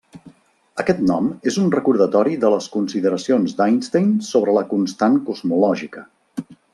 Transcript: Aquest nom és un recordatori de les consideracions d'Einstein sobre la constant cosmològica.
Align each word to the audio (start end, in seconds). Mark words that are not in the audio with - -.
Aquest 0.83 1.01
nom 1.09 1.27
és 1.51 1.59
un 1.63 1.67
recordatori 1.75 2.33
de 2.45 2.51
les 2.55 2.69
consideracions 2.77 3.53
d'Einstein 3.61 4.09
sobre 4.31 4.57
la 4.59 4.65
constant 4.73 5.21
cosmològica. 5.29 6.03